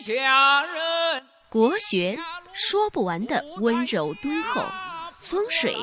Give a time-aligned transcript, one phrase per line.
[0.00, 1.22] 下人。
[1.48, 2.18] 国学
[2.52, 4.62] 说不完的温柔敦厚，
[5.20, 5.76] 风水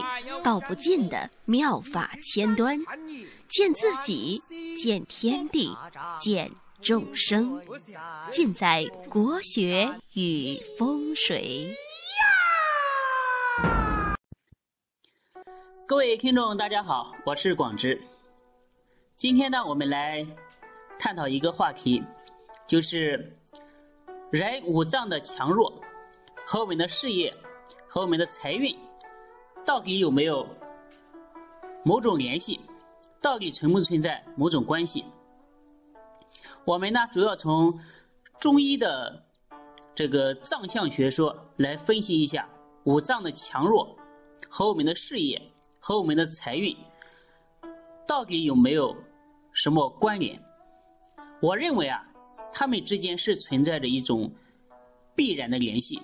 [0.43, 2.77] 道不尽的妙法千端，
[3.47, 4.41] 见自己，
[4.75, 5.75] 见天地，
[6.19, 6.51] 见
[6.81, 7.61] 众生，
[8.29, 11.73] 尽在国学与风水。
[15.87, 18.01] 各位听众，大家好，我是广之。
[19.15, 20.25] 今天呢，我们来
[20.99, 22.03] 探讨一个话题，
[22.67, 23.33] 就是
[24.31, 25.71] 人五脏的强弱
[26.45, 27.33] 和我们的事业
[27.87, 28.73] 和我们的财运
[29.65, 30.47] 到底有没有
[31.83, 32.59] 某种联系？
[33.21, 35.05] 到底存不存在某种关系？
[36.65, 37.77] 我们呢，主要从
[38.39, 39.21] 中医的
[39.93, 42.47] 这个脏象学说来分析一下
[42.85, 43.95] 五脏的强弱
[44.49, 45.41] 和我们的事业。
[45.83, 46.77] 和我们的财运
[48.07, 48.95] 到底有没有
[49.51, 50.39] 什么关联？
[51.41, 52.05] 我认为啊，
[52.51, 54.31] 他们之间是存在着一种
[55.15, 56.01] 必然的联系，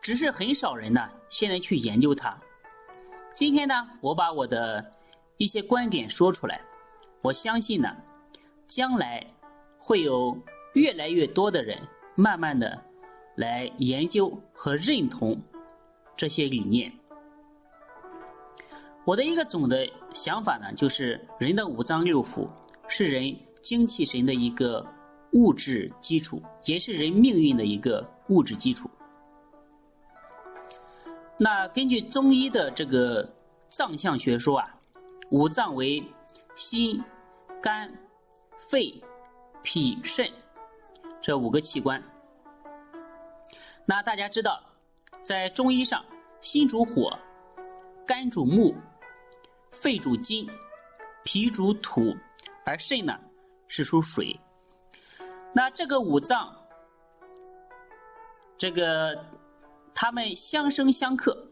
[0.00, 2.36] 只是很少人呢现在去研究它。
[3.34, 4.90] 今天呢，我把我的
[5.36, 6.60] 一些观点说出来，
[7.22, 7.94] 我相信呢，
[8.66, 9.24] 将来
[9.78, 10.36] 会有
[10.74, 11.78] 越来越多的人
[12.14, 12.82] 慢慢的
[13.36, 15.40] 来研究和认同。
[16.16, 16.90] 这些理念，
[19.04, 22.48] 我的一个总的想法呢，就是人的五脏六腑
[22.88, 24.86] 是人精气神的一个
[25.32, 28.88] 物质基础，也是人命运的一个物质基础。
[31.36, 33.28] 那根据中医的这个
[33.68, 34.72] 脏象学说啊，
[35.32, 36.00] 五脏为
[36.54, 37.02] 心、
[37.60, 37.92] 肝、
[38.56, 39.02] 肺、
[39.64, 40.30] 脾、肾
[41.20, 42.00] 这五个器官。
[43.84, 44.62] 那大家知道。
[45.24, 46.04] 在中医上，
[46.40, 47.18] 心主火，
[48.06, 48.72] 肝主木，
[49.72, 50.48] 肺主金，
[51.24, 52.14] 脾主土，
[52.64, 53.18] 而肾呢
[53.68, 54.38] 是属水。
[55.52, 56.54] 那这个五脏，
[58.56, 59.24] 这个
[59.94, 61.48] 它们相生相克，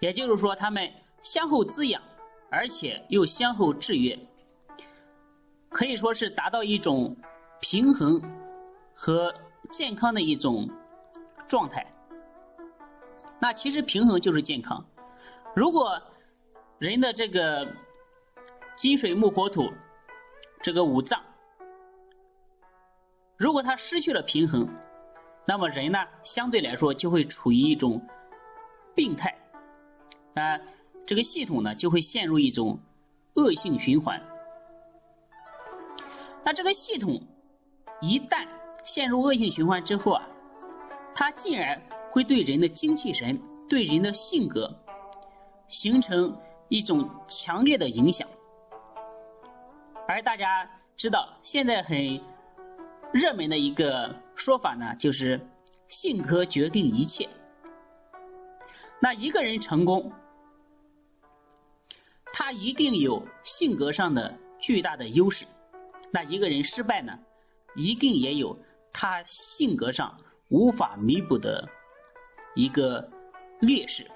[0.00, 0.90] 也就是说，它们
[1.22, 2.02] 相互滋养，
[2.50, 4.18] 而且又相互制约，
[5.70, 7.16] 可以说是达到一种
[7.60, 8.20] 平衡
[8.94, 9.34] 和
[9.70, 10.68] 健康的一种。
[11.46, 11.84] 状态，
[13.38, 14.82] 那其实平衡就是健康。
[15.54, 16.00] 如果
[16.78, 17.70] 人的这个
[18.74, 19.70] 金水木火土
[20.64, 21.22] 这个五脏，
[23.36, 24.66] 如果它失去了平衡，
[25.46, 28.00] 那么人呢相对来说就会处于一种
[28.94, 29.28] 病态，
[30.32, 30.58] 啊，
[31.04, 32.80] 这个系统呢就会陷入一种
[33.34, 34.18] 恶性循环。
[36.42, 37.20] 那这个系统
[38.00, 38.48] 一旦
[38.84, 40.26] 陷入恶性循环之后啊。
[41.14, 43.38] 它竟然会对人的精气神、
[43.68, 44.74] 对人的性格
[45.68, 46.34] 形成
[46.70, 48.26] 一种强烈的影响。
[50.14, 50.64] 而大家
[50.96, 51.98] 知道，现在很
[53.12, 55.44] 热门的一个说法呢，就是
[55.88, 57.28] 性格决定一切。
[59.00, 60.12] 那一个人成功，
[62.32, 65.44] 他一定有性格上的巨大的优势；
[66.12, 67.18] 那一个人失败呢，
[67.74, 68.56] 一定也有
[68.92, 70.14] 他性格上。
[70.50, 71.68] 无法弥补的
[72.54, 73.10] 一个
[73.60, 74.08] 劣势。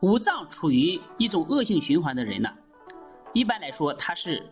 [0.00, 2.52] 五脏处于一种恶性循环的人呢，
[3.32, 4.44] 一般来说他是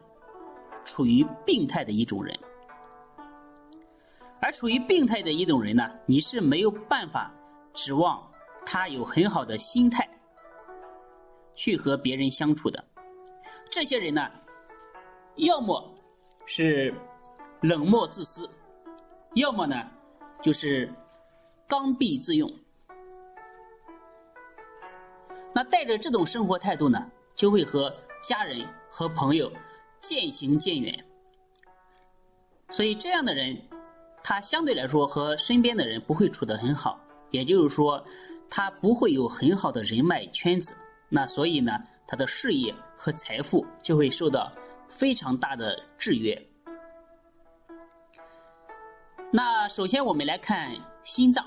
[0.85, 2.39] 处于病态的一种人。
[4.41, 7.33] 而处于病态的一种人呢，你是没有办法
[7.75, 8.27] 指望
[8.65, 10.09] 他有很好的心态
[11.55, 12.83] 去和别人相处的。
[13.71, 14.31] 这些人呢，
[15.37, 15.95] 要么
[16.47, 16.95] 是。
[17.63, 18.49] 冷漠自私，
[19.35, 19.77] 要么呢，
[20.41, 20.91] 就是
[21.69, 22.51] 刚愎自用。
[25.53, 29.53] 那带着这种生活态度呢，就会和家人和朋友
[30.01, 31.05] 渐行渐远。
[32.69, 33.61] 所以这样的人，
[34.23, 38.05] 他相对来说和身边的人不会处得很好，也就是说，
[38.49, 40.77] 他不会有很好的人脉圈子。
[41.09, 41.73] 那所以呢，
[42.07, 44.51] 他的事业和财富就会受到
[44.89, 46.41] 非常大的制约。
[49.33, 50.73] 那首先我们来看
[51.03, 51.45] 心脏，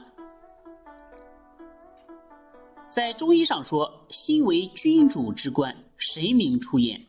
[2.89, 5.73] 在中医上说，心为君主之官，
[6.05, 6.99] 神明出焉。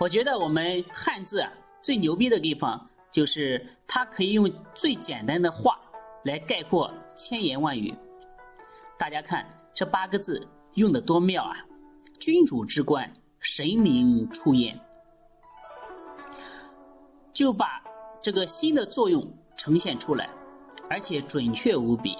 [0.00, 5.80] 我觉得我们汉字啊最牛逼的地方，就是它可以用最简单的话
[6.24, 7.94] 来概括千言万语。
[8.98, 10.44] 大家看这八个字
[10.74, 11.56] 用的多妙啊！
[12.18, 14.78] 君主之官，神明出焉，
[17.32, 17.80] 就把。
[18.24, 20.30] 这个心的作用呈现出来，
[20.88, 22.16] 而且准确无比。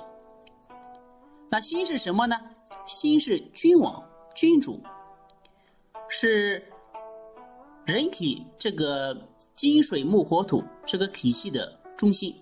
[1.49, 2.37] 那心是什么呢？
[2.87, 4.03] 心是君王、
[4.35, 4.83] 君主，
[6.09, 6.63] 是
[7.85, 9.17] 人体这个
[9.55, 12.35] 金水木火土这个体系的中心。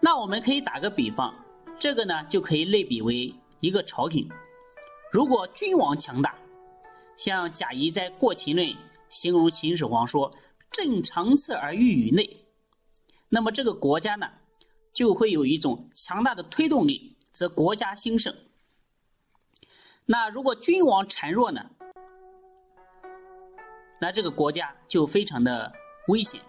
[0.00, 1.34] 那我们可以打个比方，
[1.78, 4.28] 这个呢就可以类比为一个朝廷。
[5.12, 6.34] 如果君王强大，
[7.16, 8.66] 像贾谊在《过秦论》
[9.10, 10.32] 形容秦始皇说
[10.72, 12.44] ：“朕长策而欲与内。”
[13.28, 14.26] 那么这个国家呢，
[14.92, 18.34] 就会有一种强大的推动力，则国家兴盛。
[20.12, 21.64] 那如果君王孱弱呢？
[24.00, 25.72] 那这个国家就非常的
[26.08, 26.40] 危险。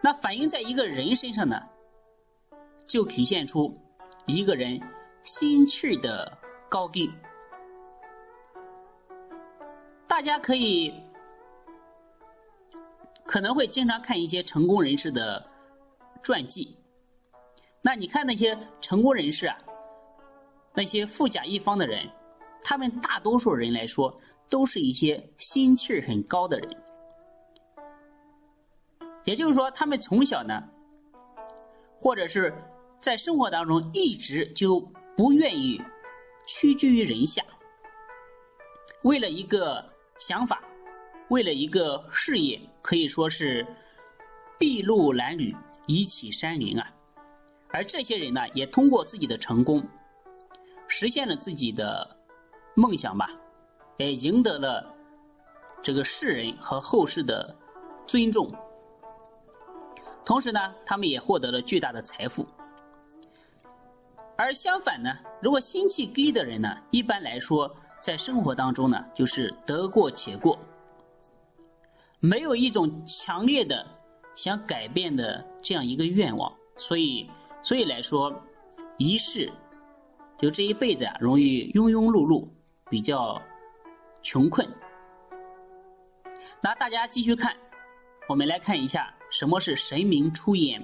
[0.00, 1.60] 那反映在一个人身上呢，
[2.86, 3.78] 就体现出
[4.24, 4.80] 一个人
[5.22, 6.38] 心气的
[6.70, 7.12] 高低。
[10.08, 10.94] 大家可以
[13.26, 15.46] 可能会经常看一些成功人士的
[16.22, 16.78] 传记。
[17.82, 19.58] 那你看那些成功人士啊，
[20.72, 22.08] 那些富甲一方的人，
[22.64, 24.12] 他们大多数人来说。
[24.46, 26.70] 都是一些心气儿很高的人，
[29.24, 30.62] 也就是说，他们从小呢，
[31.98, 32.54] 或者是
[33.00, 34.78] 在生活当中一直就
[35.16, 35.80] 不愿意
[36.46, 37.42] 屈居于人下，
[39.02, 39.84] 为了一个
[40.18, 40.62] 想法，
[41.30, 43.66] 为了一个事业，可以说是
[44.58, 45.56] 筚路蓝缕，
[45.86, 46.86] 以启山林啊。
[47.70, 49.82] 而这些人呢，也通过自己的成功，
[50.86, 52.16] 实现了自己的
[52.74, 53.30] 梦想吧。
[53.96, 54.92] 也赢得了
[55.80, 57.54] 这个世人和后世的
[58.08, 58.52] 尊重，
[60.24, 62.44] 同时呢，他们也获得了巨大的财富。
[64.36, 70.58] 而相反呢，如果心气低的人呢，一般来说在生活当中呢，就是得过且过，
[72.18, 73.86] 没有一种强烈的
[74.34, 77.30] 想改变的这样一个愿望，所以，
[77.62, 78.34] 所以来说，
[78.98, 79.52] 一世
[80.36, 82.48] 就这一辈子啊，容易庸庸碌碌，
[82.94, 83.42] 比较。
[84.22, 84.66] 穷困，
[86.62, 87.52] 那大家继续看，
[88.28, 90.80] 我们来看一下什么是神明出焉。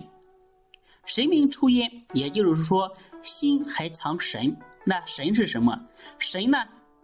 [1.04, 2.92] 神明出焉，也就是说
[3.22, 4.54] 心还藏神。
[4.84, 5.80] 那神是什么？
[6.18, 6.58] 神呢？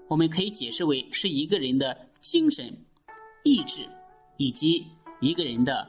[0.09, 2.77] 我们可以解释为是一个人的精神、
[3.45, 3.89] 意志
[4.39, 5.89] 以及一个人的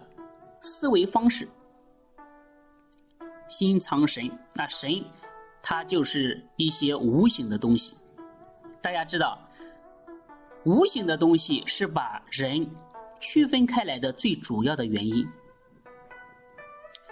[0.62, 1.50] 思维方式。
[3.48, 5.04] 心藏神，那神
[5.64, 7.98] 它就是一些无形的东西。
[8.88, 9.38] 大家知道。
[10.64, 12.66] 无形的东西是把人
[13.20, 15.28] 区分开来的最主要的原因。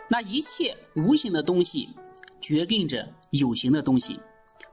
[0.08, 1.90] 那一切无形的东西
[2.40, 4.18] 决定着有形的东西。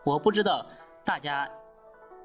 [0.05, 0.65] 我不知道
[1.05, 1.51] 大家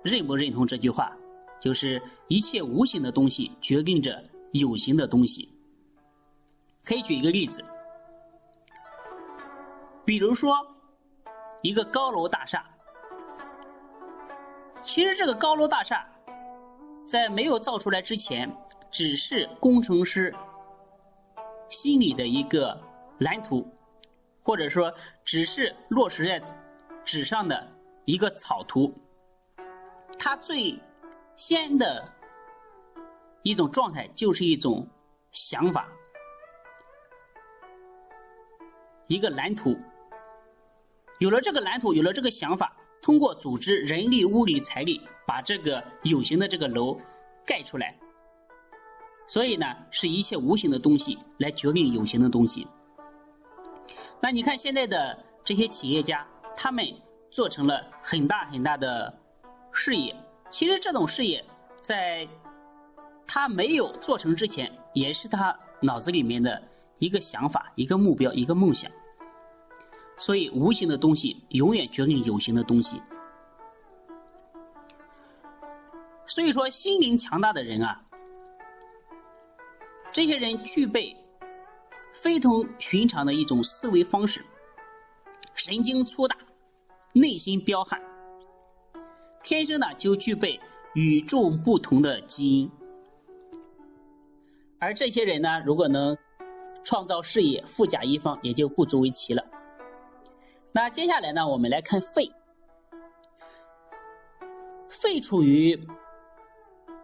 [0.03, 1.11] 认不认同这句话，
[1.59, 4.21] 就是一切无形的东西决定着
[4.51, 5.51] 有形的东西。
[6.85, 7.65] 可以举一个例子，
[10.05, 10.55] 比如说
[11.63, 12.63] 一个高楼大厦，
[14.87, 16.07] 其实这个高楼大厦。
[17.07, 18.53] 在没有造出来之前，
[18.91, 20.35] 只是工程师
[21.69, 22.77] 心里的一个
[23.19, 23.65] 蓝图，
[24.41, 24.93] 或者说
[25.23, 26.41] 只是落实在
[27.05, 27.65] 纸上的
[28.03, 28.93] 一个草图。
[30.19, 30.77] 它最
[31.37, 32.13] 先的
[33.41, 34.85] 一种状态就是一种
[35.31, 35.87] 想法，
[39.07, 39.77] 一个蓝图。
[41.19, 42.75] 有了这个蓝图，有了这个想法。
[43.01, 46.99] 通过组织人力、物力、财力，把这个有形的这个楼
[47.45, 47.97] 盖出来。
[49.27, 52.67] 所以呢，是一切无形的东西来决定有形的东西。
[54.21, 56.25] 那你看现在的这些企业家，
[56.55, 56.85] 他们
[57.29, 59.13] 做成了很大很大的
[59.71, 60.15] 事业。
[60.49, 61.43] 其实这种事业，
[61.81, 62.27] 在
[63.27, 66.61] 他没有做成之前，也是他脑子里面的
[66.97, 68.89] 一个想法、一个目标、一个梦想。
[70.17, 72.99] 所以，无形的东西永远决定有形的东西。
[76.25, 78.03] 所以说，心灵强大的人啊，
[80.11, 81.15] 这些人具备
[82.11, 84.43] 非同寻常的一种思维方式，
[85.53, 86.35] 神经粗大，
[87.13, 88.01] 内心彪悍，
[89.43, 90.59] 天生呢就具备
[90.95, 92.69] 与众不同的基因。
[94.79, 96.17] 而这些人呢，如果能
[96.83, 99.43] 创造事业、富甲一方，也就不足为奇了。
[100.77, 102.31] 那接下来呢，我们来看肺。
[104.87, 105.75] 肺处于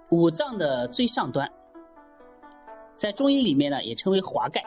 [0.09, 1.51] 五脏的最上端，
[2.97, 4.63] 在中医里面呢，也称为华盖。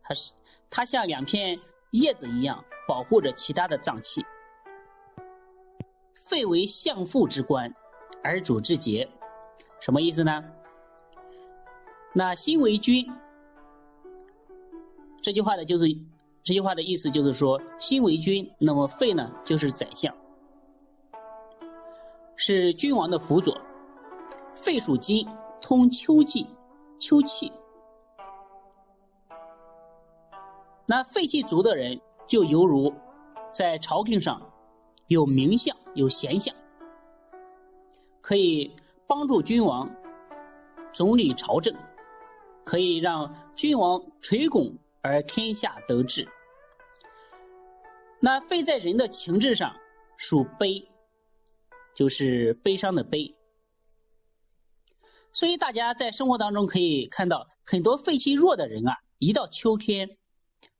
[0.00, 0.32] 它是
[0.70, 1.58] 它像两片
[1.90, 4.24] 叶子一样，保护着其他的脏器。
[6.14, 7.68] 肺为相父之官，
[8.22, 9.08] 而主之节，
[9.80, 10.40] 什么意思呢？
[12.12, 13.04] 那心为君，
[15.20, 15.84] 这句话呢，就是。
[16.44, 20.14] 这句话的意思就是说，心为君，那么肺呢就是宰相，
[22.36, 23.58] 是君王的辅佐。
[24.54, 25.26] 肺属金，
[25.58, 26.46] 通秋季、
[27.00, 27.50] 秋气。
[30.84, 32.92] 那肺气足的人，就犹如
[33.50, 34.38] 在朝廷上
[35.06, 36.54] 有名相、有贤相，
[38.20, 38.70] 可以
[39.06, 39.90] 帮助君王
[40.92, 41.74] 总理朝政，
[42.64, 44.70] 可以让君王垂拱
[45.04, 46.26] 而天下得志。
[48.18, 49.76] 那肺在人的情志上
[50.16, 50.88] 属悲，
[51.94, 53.32] 就是悲伤的悲。
[55.30, 60.16] 所以大家在生活当中可以看到，很多肺气弱的人啊，一到秋天。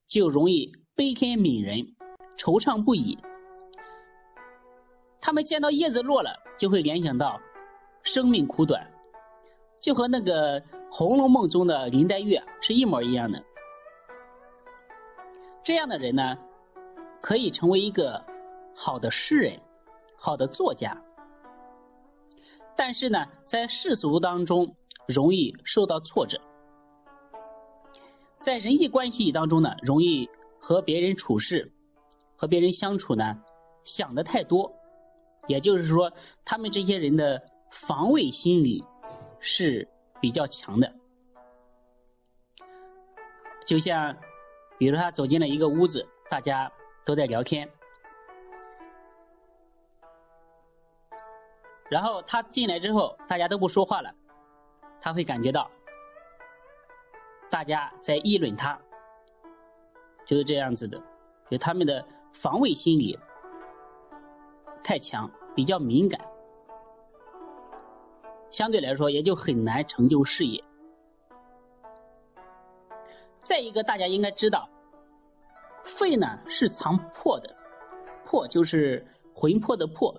[0.06, 1.78] 就容易悲天悯人，
[2.36, 3.18] 惆怅不已。
[5.20, 7.40] 他们见到叶子落了，就会联想到
[8.02, 8.86] 生命苦短，
[9.80, 13.42] 就和那个《红楼梦》中的林黛玉是一模一样的。
[15.64, 16.36] 这样的人呢，
[17.22, 18.22] 可以成为一个
[18.76, 19.58] 好的诗人、
[20.14, 20.94] 好的作家，
[22.76, 24.70] 但是呢，在世俗当中
[25.08, 26.38] 容易受到挫折。
[28.38, 30.28] 在人际关系当中呢，容易
[30.60, 31.72] 和别人处事、
[32.36, 33.34] 和别人相处呢，
[33.84, 34.70] 想的太多，
[35.46, 36.12] 也就是说，
[36.44, 38.84] 他们这些人的防卫心理
[39.40, 39.88] 是
[40.20, 40.94] 比较强的。
[43.64, 44.14] 就像，
[44.78, 46.70] 比如他走进了一个屋子，大家
[47.04, 47.68] 都在聊天，
[51.88, 54.12] 然后他进来之后，大家都不说话了，
[55.00, 55.70] 他会感觉到。
[57.50, 58.76] 大家在议论他，
[60.26, 61.00] 就是这样子的，
[61.48, 63.16] 就他们的防卫心理
[64.82, 66.20] 太强，比较敏感，
[68.50, 70.64] 相对来说也就很难成就事业。
[73.44, 74.68] 再一个，大家应该知道，
[75.84, 77.54] 肺呢是藏魄的，
[78.24, 80.12] 魄就是魂魄的魄，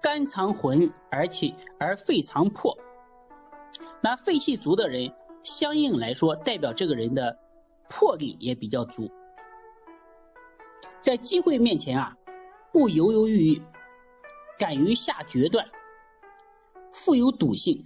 [0.00, 2.76] 肝藏魂，而且而肺藏魄，
[4.00, 5.12] 那肺气足的人。
[5.42, 7.34] 相应来说，代表这个人的
[7.88, 9.10] 魄力也比较足，
[11.00, 12.14] 在机会面前啊，
[12.70, 13.62] 不犹犹豫豫，
[14.58, 15.66] 敢于下决断，
[16.92, 17.82] 富有赌性。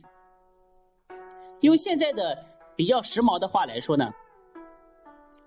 [1.60, 2.44] 因为现在的
[2.76, 4.12] 比较时髦的话来说呢，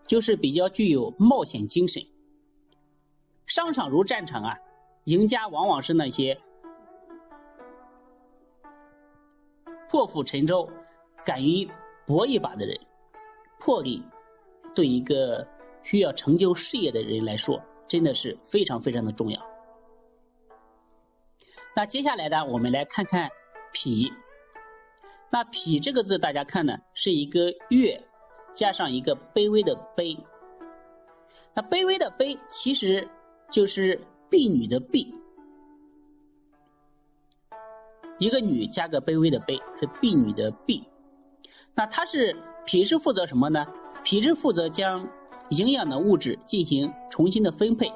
[0.05, 2.01] 就是比较具有冒险精神。
[3.45, 4.57] 商场如战场啊，
[5.05, 6.39] 赢家往往是那些
[9.89, 10.69] 破釜沉舟，
[11.25, 11.69] 敢于。
[12.07, 12.73] 搏一把的人，
[13.59, 14.01] 魄力
[14.73, 15.45] 对一个
[15.83, 19.45] 需要成就事业的人来说，真的是非常非常的重要。
[21.75, 23.29] 那接下来呢，我们来看看
[23.73, 24.09] “脾”。
[25.29, 28.01] 那“脾”这个字，大家看呢，是一个“月”
[28.53, 30.17] 加上一个卑微的“卑”。
[31.53, 33.07] 那卑微的“卑”其实
[33.51, 35.13] 就是婢女的“婢”，
[38.19, 40.83] 一个女加个卑微的“卑”，是婢女的“婢”。
[41.75, 43.65] 那它是脾是负责什么呢？
[44.03, 45.05] 脾是负责将
[45.49, 47.91] 营养的物质进行重新的分配，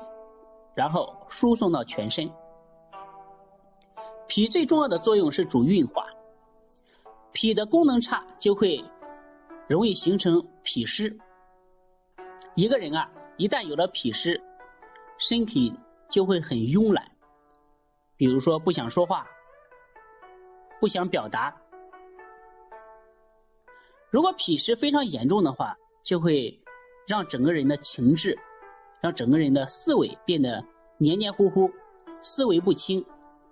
[0.76, 2.30] 然后输送到全身。
[4.28, 6.06] 脾最重要的作用是主运化，
[7.32, 8.84] 脾的功能差就会
[9.68, 11.16] 容易形成脾湿。
[12.56, 14.42] 一个人啊，一旦有了脾湿，
[15.18, 15.74] 身体
[16.10, 17.10] 就会很慵懒，
[18.18, 19.26] 比如说不想说话，
[20.80, 21.56] 不想表达。
[24.10, 25.74] 如果脾湿非常严重的话，
[26.04, 26.54] 就会
[27.08, 28.38] 让整个人的情志，
[29.00, 30.62] 让整个人的思维变得
[30.98, 31.72] 黏黏糊糊，
[32.22, 33.04] 思维不清、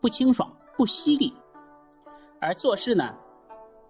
[0.02, 1.34] 不清爽、不犀利，
[2.42, 3.16] 而做事呢，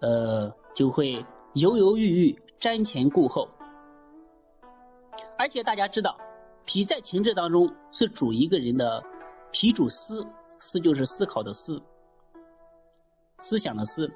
[0.00, 3.48] 呃，就会犹犹豫豫、瞻前顾后。
[5.38, 6.16] 而且大家知道，
[6.64, 9.02] 脾在情志当中是主一个人的，
[9.50, 10.26] 脾主思，
[10.58, 11.82] 思就是思考的思，
[13.38, 14.10] 思想的思。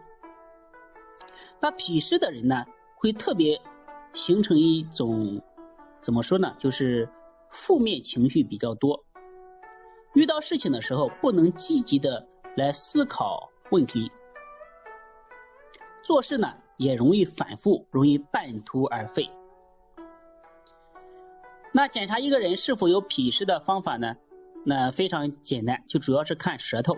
[1.60, 2.64] 那脾湿的人呢，
[2.94, 3.60] 会特别
[4.12, 5.40] 形成一种
[6.00, 6.54] 怎么说呢？
[6.58, 7.08] 就是
[7.50, 9.02] 负面情绪比较多。
[10.14, 12.24] 遇到事情的时候，不能积极的
[12.54, 14.10] 来思考问题，
[16.04, 19.28] 做事呢也容易反复，容易半途而废。
[21.72, 24.14] 那检查一个人是否有脾湿的方法呢？
[24.64, 26.94] 那非常简单，就主要是看舌头。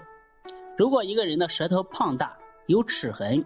[0.76, 2.36] 如果一个人的舌头胖大，
[2.66, 3.42] 有齿痕。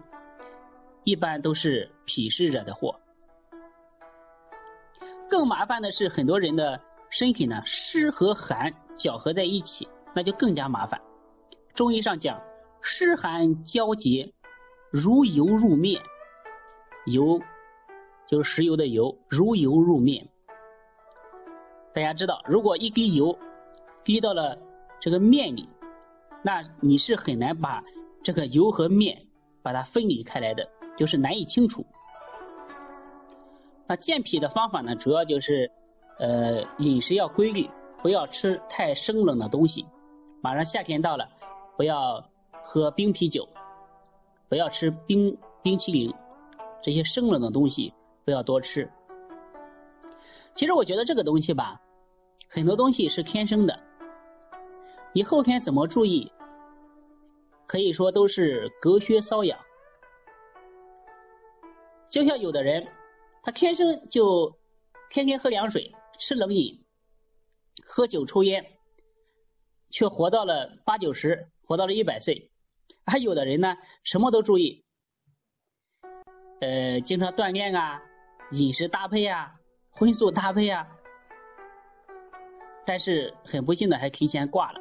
[1.03, 2.95] 一般都是脾湿惹的祸。
[5.27, 11.01] 更麻烦的是，很多人的身体呢湿和寒搅合在一起，那就更加麻烦。
[11.73, 12.39] 中医上讲，
[12.81, 14.31] 湿寒交结，
[14.91, 15.99] 如油入面。
[17.07, 17.41] 油
[18.27, 20.23] 就是石油的油，如油入面。
[21.91, 23.35] 大家知道，如果一滴油
[24.03, 24.55] 滴到了
[24.99, 25.67] 这个面里，
[26.43, 27.83] 那你是很难把
[28.21, 29.19] 这个油和面
[29.63, 31.83] 把它分离开来的，就是难以清除。
[33.87, 35.69] 那健脾的方法呢，主要就是，
[36.19, 37.69] 呃，饮食要规律，
[38.01, 39.85] 不要吃太生冷的东西。
[40.39, 41.27] 马上夏天到了，
[41.75, 42.23] 不要
[42.63, 43.45] 喝冰啤酒，
[44.51, 46.13] 不要吃冰冰淇淋，
[46.83, 47.93] 这些生冷的东西
[48.25, 48.85] 不要多吃。
[50.53, 51.79] 其实我觉得这个东西吧，
[52.49, 53.79] 很多东西是天生的，
[55.13, 56.29] 你后天怎么注意，
[57.65, 59.57] 可以说都是隔靴搔痒。
[62.09, 62.85] 就像有的人。
[63.43, 64.53] 他天生就
[65.09, 66.79] 天天喝凉水、吃冷饮、
[67.83, 68.63] 喝酒、抽烟，
[69.89, 72.50] 却活到了八九十，活到了一百岁。
[73.05, 74.83] 还有的人呢，什么都注意，
[76.61, 78.01] 呃，经常锻炼啊，
[78.51, 79.53] 饮食搭配啊，
[79.89, 80.87] 荤素搭配啊，
[82.85, 84.79] 但是很不幸的还提前挂了。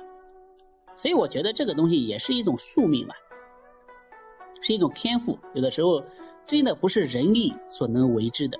[0.97, 3.14] 所以我觉得这个东西也是一种宿命吧，
[4.61, 6.02] 是一种天赋，有的时候。
[6.47, 8.59] 真的不是人力所能为之的。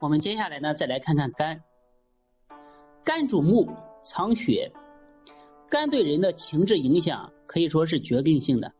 [0.00, 1.62] 我们接下来呢，再来看看肝。
[3.04, 3.70] 肝主目，
[4.02, 4.72] 藏血。
[5.72, 8.70] 肝对人的情志影响可以说是决定性的。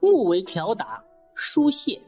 [0.00, 1.02] 目为调达、
[1.34, 1.98] 疏泄。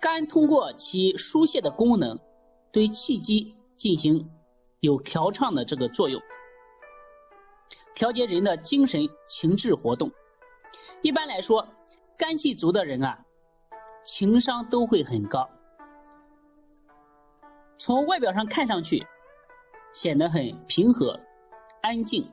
[0.00, 2.16] 肝通过其疏泄的功能，
[2.70, 4.24] 对气机进行
[4.78, 6.22] 有调畅的这个作用。
[7.96, 10.08] 调节人的精神情志活动。
[11.02, 11.66] 一般来说，
[12.16, 13.18] 肝气足的人啊，
[14.04, 15.44] 情商都会很高。
[17.76, 19.04] 从外表上看上去，
[19.92, 21.18] 显得很平和、
[21.80, 22.28] 安静，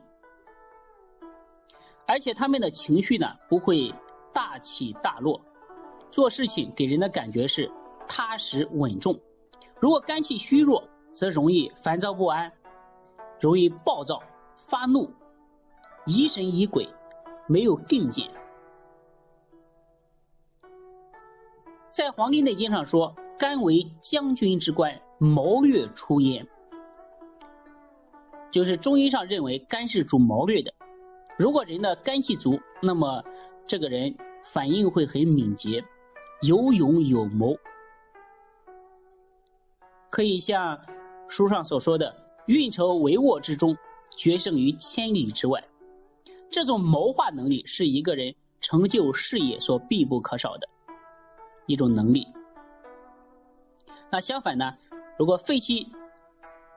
[2.06, 3.92] 而且他们的情绪呢不会
[4.32, 5.40] 大起大落，
[6.10, 7.70] 做事情给人的感觉是
[8.06, 9.18] 踏实稳重。
[9.78, 12.52] 如果肝气虚弱，则容易烦躁不安，
[13.40, 14.22] 容易暴躁
[14.56, 15.10] 发怒。
[16.06, 16.88] 疑神疑鬼，
[17.46, 18.30] 没有定见。
[21.90, 26.46] 在《黄帝内经》上说，肝为将军之官，谋略出焉。
[28.50, 30.72] 就是中医上认为肝是主谋略的。
[31.38, 33.22] 如果人的肝气足，那么
[33.66, 35.84] 这个人反应会很敏捷，
[36.42, 37.54] 有勇有谋，
[40.08, 40.78] 可以像
[41.28, 42.14] 书上所说的
[42.46, 43.76] “运筹帷幄之中，
[44.16, 45.62] 决胜于千里之外”。
[46.48, 50.66] 这种谋划能力是一个人成就事业所必不可少的
[51.66, 52.26] 一种能力。
[54.10, 54.72] 那相反呢？
[55.18, 55.86] 如果肺气、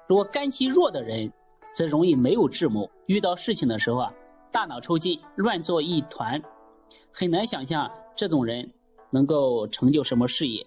[0.08, 1.32] 如果肝气弱的人，
[1.74, 4.14] 则容易没有智谋，遇到事情的时候啊，
[4.52, 6.42] 大脑抽筋，乱作一团，
[7.14, 8.70] 很难想象这种人
[9.10, 10.66] 能够成就什么事业。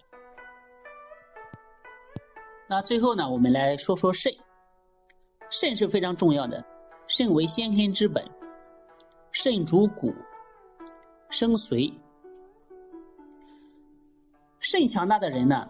[2.69, 4.33] 那最后呢，我们来说说肾。
[5.51, 6.65] 肾是非常重要的，
[7.07, 8.25] 肾为先天之本。
[9.33, 10.15] 肾主骨，
[11.29, 11.93] 生髓。
[14.61, 15.69] 肾强大的人呢，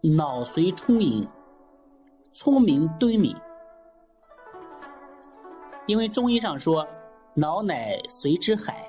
[0.00, 1.28] 脑髓充盈，
[2.32, 3.36] 聪明敦敏。
[5.88, 6.86] 因为中医上说，
[7.34, 8.88] 脑乃髓之海，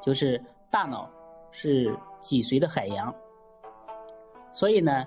[0.00, 1.10] 就是大脑
[1.50, 3.12] 是脊髓的海洋。
[4.52, 5.04] 所以呢，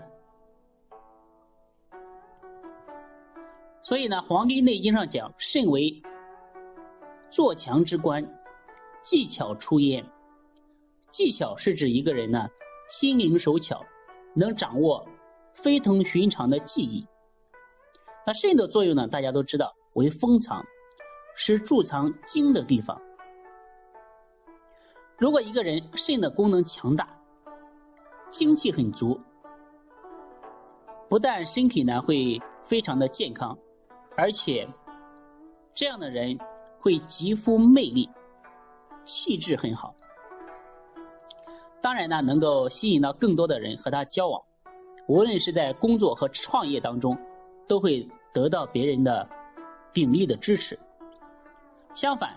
[3.82, 5.90] 所以呢，《黄帝内经》上讲，肾为。
[7.30, 8.22] 做强之官，
[9.02, 10.06] 技巧出焉。
[11.10, 12.46] 技巧是指一个人呢，
[12.90, 13.82] 心灵手巧，
[14.36, 15.08] 能掌握
[15.54, 17.08] 非同寻常的技艺。
[18.28, 20.62] 那肾的作用呢，大家都知道为封藏，
[21.36, 23.00] 是贮藏精的地方。
[25.18, 27.08] 如果一个人肾的功能强大，
[28.30, 29.20] 精气很足，
[31.10, 33.58] 不但身体呢会非常的健康，
[34.16, 34.68] 而且
[35.74, 36.38] 这样的人。
[36.84, 38.10] 会极富魅力，
[39.06, 39.94] 气质很好。
[41.80, 44.42] 当然呢，能够吸引到更多的人和他交往，
[45.08, 47.16] 无论是在工作和创业当中，
[47.68, 49.30] 都会得到别人的
[49.94, 50.76] 鼎力的支持。
[51.94, 52.36] 相反，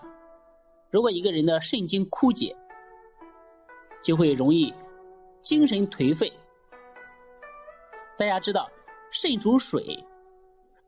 [0.91, 2.55] 如果一个人的肾精枯竭，
[4.03, 4.73] 就会容易
[5.41, 6.31] 精神颓废。
[8.17, 8.69] 大家知道，
[9.11, 10.03] 肾主水，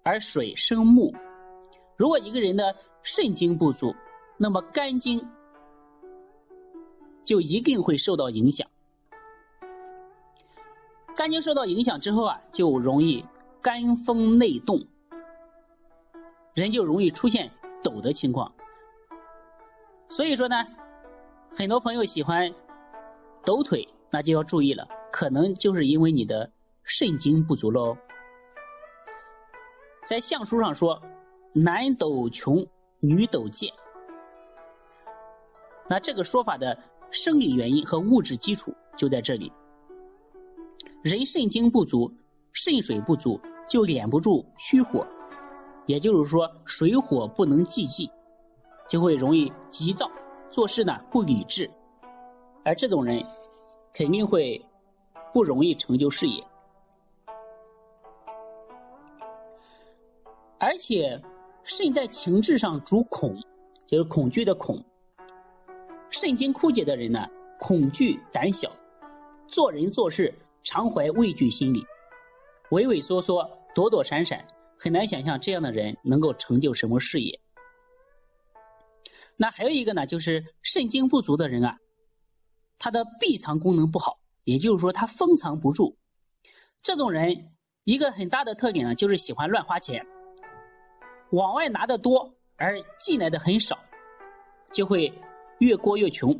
[0.03, 1.13] 而水生木。
[1.95, 3.95] 如果一个人的肾精不足，
[4.37, 5.25] 那么肝经
[7.23, 8.67] 就一定会受到影响。
[11.15, 13.25] 肝经受到影响之后啊，就容易
[13.61, 14.79] 肝风内动，
[16.53, 17.51] 人就容易出现
[17.83, 18.51] 抖的情况。
[20.07, 20.55] 所以说呢，
[21.51, 22.53] 很多朋友喜欢
[23.43, 26.51] 抖腿，那就要注意了，可能就是因为你的
[26.83, 27.97] 肾精不足喽。
[30.05, 31.01] 在相书上说。
[31.53, 32.63] 男抖穷，
[32.99, 33.73] 女抖贱。
[35.89, 36.77] 那这个说法的
[37.09, 39.51] 生理原因和物质基础就在这里。
[41.01, 42.13] 人肾精不足，
[42.51, 45.07] 肾水不足，就敛不住虚火，
[45.87, 48.09] 也就是说水火不能济济，
[48.87, 50.07] 就会容易急躁，
[50.51, 51.69] 做事呢不理智，
[52.63, 53.25] 而这种人
[53.93, 54.63] 肯定会
[55.33, 56.43] 不容易成就事业。
[60.59, 61.19] 而且，
[61.63, 63.35] 肾在情志上主恐，
[63.85, 64.83] 就是恐惧的恐。
[66.09, 67.25] 肾精枯竭的人呢，
[67.59, 68.69] 恐惧胆小，
[69.47, 71.85] 做人做事常怀畏惧心理，
[72.71, 74.43] 畏畏缩缩，躲躲闪闪，
[74.79, 77.39] 很难想象这样的人能够成就什么事业。
[79.35, 81.77] 那还有一个呢，就是肾精不足的人啊，
[82.79, 85.97] 他的闭藏功能不好，也就是说他封藏不住。
[86.81, 90.05] 这种人一个很大的特点呢，就是喜欢乱花钱。
[91.31, 93.77] 往外拿的多，而进来的很少，
[94.71, 95.13] 就会
[95.59, 96.33] 越过越穷。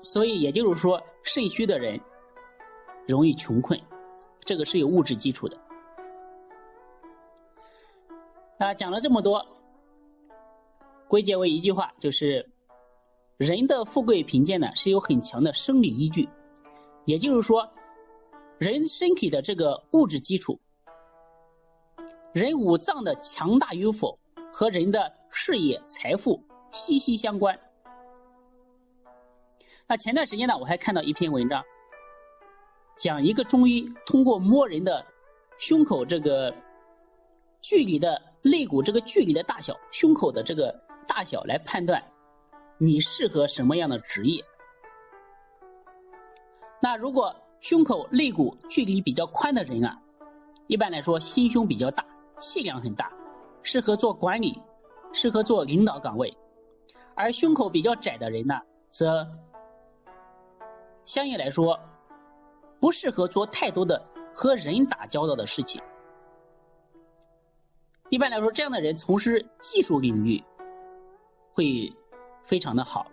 [0.00, 2.00] 所以也就是说，肾虚的人
[3.06, 3.78] 容易穷困，
[4.40, 5.56] 这个是有物质基础的。
[8.62, 9.44] 啊，讲了这么多，
[11.08, 12.48] 归结为一句话，就是
[13.36, 16.28] 人的富贵贫贱呢是有很强的生理依据，
[17.04, 17.68] 也就是说，
[18.58, 20.60] 人身体的这个物质基础。
[22.32, 24.16] 人五脏的强大与否
[24.52, 27.58] 和人的事业财富息息相关。
[29.88, 31.60] 那前段时间呢，我还看到一篇文章，
[32.96, 35.04] 讲一个中医通过摸人的
[35.58, 36.54] 胸口这个
[37.60, 40.74] 距离的肋骨这个距离的大小，胸口的这个
[41.06, 42.02] 大小来判断
[42.78, 44.44] 你适合什么样的职业。
[46.80, 49.96] 那如果胸口肋骨距离比较宽的人啊，
[50.66, 52.04] 一般来说心胸比较大。
[52.38, 53.08] 气量很大，
[53.62, 54.60] 适合做管理，
[55.12, 56.28] 适合做领导岗位；
[57.14, 59.24] 而胸口比较窄的人呢，则
[61.04, 61.78] 相应来说
[62.80, 64.02] 不适合做太多的
[64.34, 65.80] 和人打交道的事情。
[68.12, 70.44] 一般来说，这样的人从事技术领域
[71.50, 71.90] 会
[72.44, 73.10] 非常的好。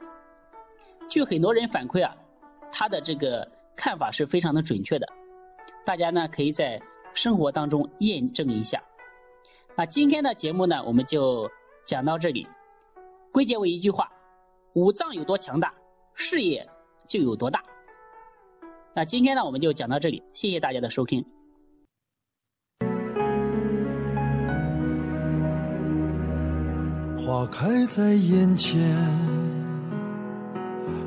[1.07, 2.13] 据很多人反馈啊，
[2.69, 5.07] 他的这个看法是非常的准确的。
[5.85, 6.77] 大家呢，可以在
[7.13, 8.83] 生活当中验证一下。
[9.73, 11.49] 那今天的节目呢，我们就
[11.85, 12.45] 讲到这里。
[13.31, 14.11] 归结为一句话：
[14.73, 15.73] 五脏有多强大，
[16.13, 16.69] 事业
[17.07, 17.63] 就有多大。
[18.93, 21.25] 那今天呢，我们就讲到这里，谢谢大家的收听。
[27.29, 28.81] 花开在眼前，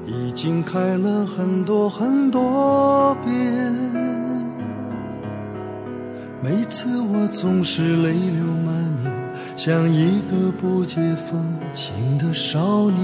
[0.06, 3.34] 已经开了很多很多遍。
[6.40, 9.12] 每次我总是泪流满面，
[9.56, 13.02] 像一个不解风情的少年。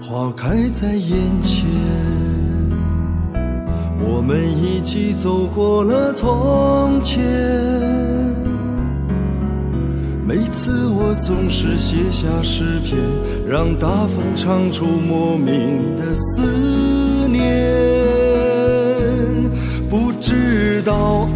[0.00, 1.66] 花开在眼前，
[3.98, 8.05] 我们一起走过了从前。
[10.26, 12.98] 每次我总是写下诗篇，
[13.46, 17.40] 让大风唱出莫名的思念。
[19.88, 21.28] 不知道